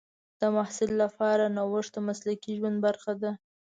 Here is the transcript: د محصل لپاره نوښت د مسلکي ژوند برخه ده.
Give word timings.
د 0.39 0.43
محصل 0.55 0.91
لپاره 1.03 1.43
نوښت 1.55 1.91
د 1.95 1.97
مسلکي 2.07 2.51
ژوند 2.59 2.77
برخه 2.85 3.13
ده. 3.21 3.31